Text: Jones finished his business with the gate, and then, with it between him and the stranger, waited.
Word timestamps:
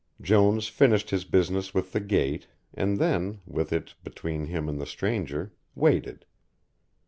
Jones 0.19 0.67
finished 0.67 1.11
his 1.11 1.25
business 1.25 1.75
with 1.75 1.91
the 1.93 1.99
gate, 1.99 2.47
and 2.73 2.97
then, 2.97 3.39
with 3.45 3.71
it 3.71 3.93
between 4.03 4.47
him 4.47 4.67
and 4.67 4.81
the 4.81 4.87
stranger, 4.87 5.53
waited. 5.75 6.25